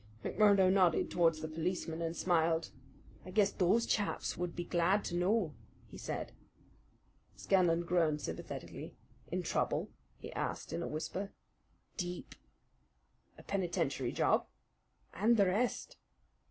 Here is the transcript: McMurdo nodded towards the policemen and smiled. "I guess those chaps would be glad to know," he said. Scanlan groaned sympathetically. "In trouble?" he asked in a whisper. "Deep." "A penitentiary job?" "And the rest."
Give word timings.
McMurdo 0.25 0.73
nodded 0.73 1.11
towards 1.11 1.41
the 1.41 1.47
policemen 1.47 2.01
and 2.01 2.17
smiled. 2.17 2.71
"I 3.23 3.29
guess 3.29 3.51
those 3.51 3.85
chaps 3.85 4.35
would 4.35 4.55
be 4.55 4.63
glad 4.63 5.05
to 5.05 5.15
know," 5.15 5.53
he 5.85 5.97
said. 5.99 6.31
Scanlan 7.35 7.83
groaned 7.85 8.19
sympathetically. 8.19 8.95
"In 9.31 9.43
trouble?" 9.43 9.91
he 10.17 10.33
asked 10.33 10.73
in 10.73 10.81
a 10.81 10.87
whisper. 10.87 11.33
"Deep." 11.97 12.33
"A 13.37 13.43
penitentiary 13.43 14.11
job?" 14.11 14.47
"And 15.13 15.37
the 15.37 15.45
rest." 15.45 15.97